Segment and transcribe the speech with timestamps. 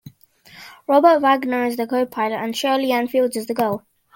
[0.87, 3.85] Robert Wagner is the co-pilot and Shirley Anne Fields is the girl.